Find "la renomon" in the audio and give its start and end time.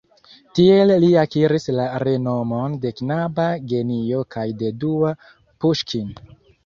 1.79-2.77